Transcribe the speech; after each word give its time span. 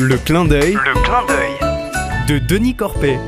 Le 0.00 0.16
clin 0.16 0.44
d'œil 0.44 0.74
Le 0.74 1.02
clin 1.02 1.26
d'œil. 1.26 2.28
de 2.28 2.38
Denis 2.38 2.76
Corpet. 2.76 3.18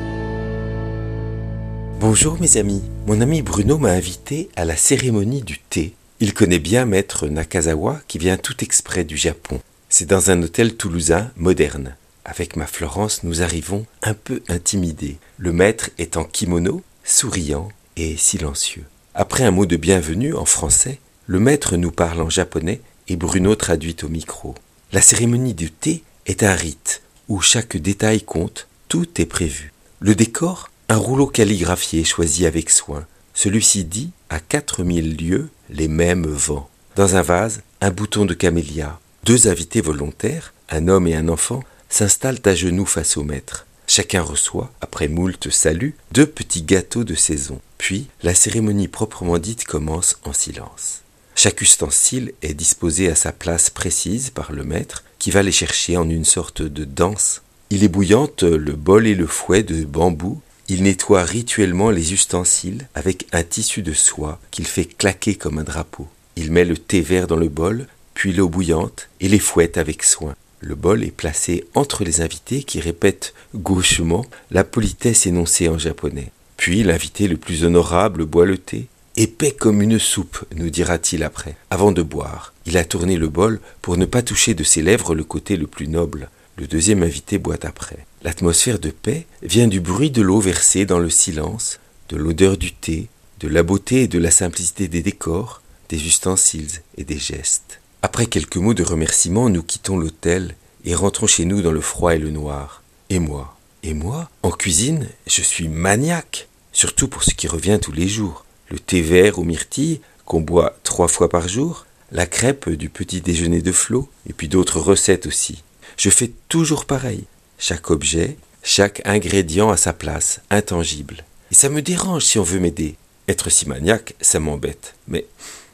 Bonjour 1.99 2.41
mes 2.41 2.59
amis, 2.59 2.81
mon 3.09 3.21
ami 3.21 3.43
Bruno 3.43 3.77
m'a 3.77 3.91
invité 3.91 4.49
à 4.55 4.65
la 4.65 4.77
cérémonie 4.77 5.43
du 5.43 5.59
thé. 5.59 5.95
Il 6.21 6.33
connaît 6.33 6.61
bien 6.61 6.87
maître 6.87 7.27
Nakazawa 7.27 8.01
qui 8.07 8.19
vient 8.19 8.37
tout 8.37 8.55
exprès 8.63 9.03
du 9.03 9.17
Japon. 9.17 9.61
C'est 9.89 10.07
dans 10.07 10.31
un 10.31 10.41
hôtel 10.43 10.77
toulousain 10.77 11.33
moderne. 11.35 11.97
Avec 12.25 12.55
ma 12.55 12.69
Florence, 12.69 13.25
nous 13.25 13.43
arrivons 13.43 13.85
un 14.05 14.15
peu 14.15 14.41
intimidés. 14.49 15.19
Le 15.39 15.53
maître 15.53 15.91
est 15.99 16.17
en 16.17 16.23
kimono, 16.23 16.83
souriant 17.03 17.69
et 17.97 18.17
silencieux. 18.17 18.85
Après 19.17 19.43
un 19.43 19.51
mot 19.51 19.67
de 19.67 19.77
bienvenue 19.77 20.35
en 20.37 20.45
français, 20.45 21.01
le 21.27 21.41
maître 21.41 21.77
nous 21.77 21.91
parle 21.91 22.21
en 22.21 22.31
japonais 22.31 22.81
et 23.09 23.17
Bruno 23.17 23.57
traduit 23.57 23.97
au 24.05 24.09
micro. 24.09 24.55
La 24.93 25.01
cérémonie 25.01 25.55
du 25.55 25.73
thé 25.73 26.05
est 26.31 26.45
un 26.45 26.55
rite 26.55 27.03
où 27.29 27.41
chaque 27.41 27.77
détail 27.77 28.23
compte, 28.23 28.69
tout 28.89 29.21
est 29.21 29.27
prévu. 29.27 29.73
Le 29.99 30.15
décor, 30.15 30.71
un 30.89 30.97
rouleau 30.97 31.27
calligraphié 31.27 32.05
choisi 32.05 32.47
avec 32.47 32.71
soin. 32.71 33.05
Celui-ci 33.35 33.85
dit 33.85 34.11
à 34.29 34.39
4000 34.39 35.17
lieues 35.17 35.49
les 35.71 35.89
mêmes 35.89 36.27
vents. 36.27 36.71
Dans 36.97 37.17
un 37.17 37.23
vase, 37.23 37.63
un 37.81 37.91
bouton 37.91 38.27
de 38.27 38.35
camélia. 38.35 39.01
Deux 39.25 39.49
invités 39.49 39.81
volontaires, 39.81 40.55
un 40.69 40.89
homme 40.89 41.07
et 41.07 41.17
un 41.17 41.29
enfant, 41.29 41.63
s'installent 41.89 42.41
à 42.45 42.55
genoux 42.55 42.87
face 42.87 43.17
au 43.17 43.25
maître. 43.25 43.67
Chacun 43.89 44.23
reçoit, 44.23 44.73
après 44.81 45.09
moult 45.09 45.51
saluts, 45.51 45.97
deux 46.13 46.27
petits 46.27 46.63
gâteaux 46.63 47.05
de 47.05 47.17
saison. 47.17 47.61
Puis, 47.77 48.07
la 48.23 48.35
cérémonie 48.35 48.89
proprement 48.89 49.39
dite 49.39 49.65
commence 49.65 50.17
en 50.25 50.33
silence. 50.33 51.03
Chaque 51.35 51.61
ustensile 51.61 52.35
est 52.43 52.55
disposé 52.55 53.11
à 53.11 53.17
sa 53.17 53.33
place 53.33 53.71
précise 53.71 54.31
par 54.31 54.53
le 54.53 54.63
maître, 54.63 55.03
qui 55.21 55.31
va 55.31 55.45
les 55.45 55.53
chercher 55.53 55.97
en 55.97 56.11
une 56.11 56.25
sorte 56.25 56.63
de 56.63 56.85
danse. 56.85 57.43
Il 57.69 57.85
ébouillante 57.85 58.43
le 58.43 58.73
bol 58.73 59.07
et 59.07 59.15
le 59.15 59.29
fouet 59.29 59.63
de 59.63 59.85
bambou. 59.85 60.41
Il 60.69 60.83
nettoie 60.83 61.23
rituellement 61.23 61.91
les 61.91 62.13
ustensiles 62.13 62.89
avec 62.95 63.29
un 63.33 63.45
tissu 63.45 63.83
de 63.83 63.93
soie 63.93 64.41
qu'il 64.51 64.67
fait 64.67 64.87
claquer 64.87 65.37
comme 65.37 65.59
un 65.59 65.65
drapeau. 65.65 66.09
Il 66.37 66.51
met 66.51 66.65
le 66.65 66.77
thé 66.77 67.01
vert 67.03 67.27
dans 67.27 67.37
le 67.37 67.49
bol, 67.49 67.87
puis 68.15 68.33
l'eau 68.33 68.49
bouillante, 68.49 69.09
et 69.21 69.29
les 69.29 69.39
fouette 69.39 69.79
avec 69.79 70.03
soin. 70.03 70.35
Le 70.61 70.75
bol 70.75 71.05
est 71.05 71.11
placé 71.11 71.65
entre 71.75 72.03
les 72.03 72.23
invités 72.23 72.63
qui 72.63 72.81
répètent 72.81 73.35
gauchement 73.55 74.25
la 74.51 74.65
politesse 74.65 75.27
énoncée 75.27 75.69
en 75.69 75.79
japonais. 75.79 76.33
Puis 76.57 76.83
l'invité 76.83 77.29
le 77.29 77.37
plus 77.37 77.65
honorable 77.65 78.25
boit 78.25 78.47
le 78.47 78.59
thé. 78.59 78.87
Épais 79.21 79.51
comme 79.51 79.83
une 79.83 79.99
soupe, 79.99 80.47
nous 80.57 80.71
dira-t-il 80.71 81.25
après. 81.25 81.55
Avant 81.69 81.93
de 81.93 82.01
boire, 82.01 82.55
il 82.65 82.79
a 82.79 82.87
tourné 82.87 83.19
le 83.19 83.29
bol 83.29 83.61
pour 83.83 83.99
ne 83.99 84.07
pas 84.07 84.23
toucher 84.23 84.55
de 84.55 84.65
ses 84.65 84.81
lèvres 84.81 85.15
le 85.15 85.25
côté 85.25 85.59
le 85.59 85.67
plus 85.67 85.89
noble. 85.89 86.31
Le 86.57 86.67
deuxième 86.67 87.03
invité 87.03 87.37
boit 87.37 87.67
après. 87.67 88.07
L'atmosphère 88.23 88.79
de 88.79 88.89
paix 88.89 89.27
vient 89.43 89.69
du 89.69 89.79
bruit 89.79 90.11
de 90.11 90.23
l'eau 90.23 90.41
versée 90.41 90.87
dans 90.87 90.99
le 90.99 91.11
silence, 91.11 91.81
de 92.09 92.17
l'odeur 92.17 92.57
du 92.57 92.73
thé, 92.73 93.09
de 93.41 93.49
la 93.49 93.63
beauté 93.63 94.05
et 94.05 94.09
de 94.09 94.19
la 94.19 94.31
simplicité 94.31 94.89
des 94.89 95.03
décors, 95.03 95.61
des 95.91 96.07
ustensiles 96.07 96.81
et 96.97 97.05
des 97.05 97.19
gestes. 97.19 97.83
Après 98.01 98.25
quelques 98.25 98.57
mots 98.57 98.73
de 98.73 98.85
remerciement, 98.85 99.51
nous 99.51 99.63
quittons 99.63 99.99
l'hôtel 99.99 100.57
et 100.87 100.95
rentrons 100.95 101.27
chez 101.27 101.45
nous 101.45 101.61
dans 101.61 101.73
le 101.73 101.83
froid 101.83 102.15
et 102.15 102.19
le 102.19 102.31
noir. 102.31 102.83
Et 103.11 103.19
moi 103.19 103.55
Et 103.83 103.93
moi 103.93 104.31
En 104.43 104.51
cuisine, 104.51 105.09
je 105.27 105.43
suis 105.43 105.69
maniaque, 105.69 106.49
surtout 106.73 107.07
pour 107.07 107.23
ce 107.23 107.35
qui 107.35 107.49
revient 107.49 107.79
tous 107.83 107.93
les 107.93 108.09
jours. 108.09 108.47
Le 108.71 108.79
thé 108.79 109.03
vert 109.03 109.39
aux 109.39 109.45
myrtilles, 109.45 110.01
qu'on 110.25 110.41
boit 110.41 110.77
trois 110.85 111.09
fois 111.09 111.29
par 111.29 111.49
jour, 111.49 111.87
la 112.13 112.27
crêpe 112.27 112.71
du 112.71 112.89
petit 112.89 113.21
déjeuner 113.21 113.63
de 113.63 113.73
Flo, 113.73 114.09
et 114.29 114.33
puis 114.33 114.49
d'autres 114.49 114.81
recettes 114.81 115.27
aussi. 115.27 115.63
Je 115.97 116.11
fais 116.11 116.31
toujours 116.49 116.85
pareil. 116.85 117.25
Chaque 117.59 117.91
objet, 117.91 118.37
chaque 118.63 119.03
ingrédient 119.05 119.71
à 119.71 119.77
sa 119.77 119.93
place, 119.93 120.41
intangible. 120.51 121.25
Et 121.51 121.55
ça 121.55 121.69
me 121.69 121.83
dérange 121.83 122.25
si 122.25 122.39
on 122.39 122.43
veut 122.43 122.61
m'aider. 122.61 122.97
Être 123.29 123.51
si 123.51 123.69
maniaque, 123.69 124.15
ça 124.21 124.41
m'embête. 124.41 124.95
Mais 125.09 125.27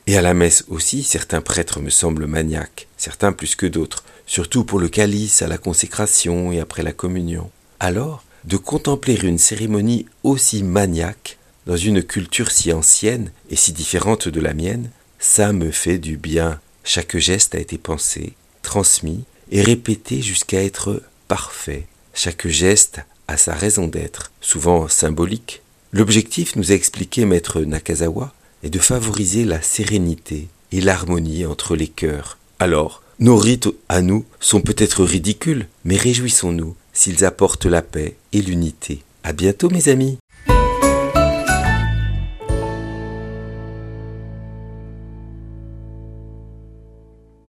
et 0.06 0.16
à 0.16 0.22
la 0.22 0.34
messe 0.34 0.65
aussi, 0.69 1.03
certains 1.03 1.41
prêtres 1.41 1.81
me 1.81 1.91
semblent 1.91 2.26
maniaques, 2.26 2.87
certains 2.97 3.32
plus 3.32 3.56
que 3.56 3.66
d'autres, 3.66 4.04
surtout 4.26 4.65
pour 4.65 4.78
le 4.78 4.88
calice, 4.88 5.42
à 5.42 5.48
la 5.48 5.59
consécration 5.59 6.53
et 6.53 6.60
après 6.60 6.84
la 6.84 6.92
communion. 6.92 7.50
Alors, 7.81 8.22
de 8.44 8.56
contempler 8.56 9.19
une 9.25 9.38
cérémonie 9.38 10.06
aussi 10.22 10.62
maniaque, 10.62 11.35
dans 11.66 11.77
une 11.77 12.03
culture 12.03 12.50
si 12.50 12.72
ancienne 12.72 13.31
et 13.50 13.56
si 13.56 13.72
différente 13.72 14.28
de 14.28 14.41
la 14.41 14.54
mienne, 14.54 14.91
ça 15.19 15.53
me 15.53 15.71
fait 15.71 15.99
du 15.99 16.16
bien. 16.16 16.60
Chaque 16.84 17.16
geste 17.16 17.54
a 17.54 17.59
été 17.59 17.77
pensé, 17.77 18.34
transmis 18.62 19.25
et 19.50 19.62
répété 19.62 20.22
jusqu'à 20.22 20.62
être 20.62 21.03
parfait. 21.28 21.87
Chaque 22.15 22.47
geste 22.47 23.00
a 23.28 23.37
sa 23.37 23.54
raison 23.54 23.88
d'être, 23.88 24.31
souvent 24.41 24.88
symbolique. 24.88 25.62
L'objectif, 25.93 26.56
nous 26.56 26.71
a 26.71 26.75
expliqué 26.75 27.25
maître 27.25 27.60
Nakazawa, 27.60 28.33
est 28.62 28.71
de 28.71 28.78
favoriser 28.78 29.44
la 29.44 29.60
sérénité 29.60 30.48
et 30.72 30.81
l'harmonie 30.81 31.47
entre 31.47 31.77
les 31.77 31.88
cœurs. 31.88 32.38
Alors, 32.59 33.03
nos 33.19 33.37
rites 33.37 33.69
à 33.88 34.03
nous 34.03 34.25
sont 34.41 34.60
peut-être 34.60 35.04
ridicules, 35.04 35.66
mais 35.84 35.97
réjouissons-nous 35.97 36.77
s'ils 36.93 37.25
apportent 37.25 37.66
la 37.66 37.83
paix 37.83 38.16
et 38.33 38.43
l'unité. 38.43 39.03
À 39.25 39.33
bientôt 39.33 39.71
mes 39.71 39.88
amis! 39.88 40.19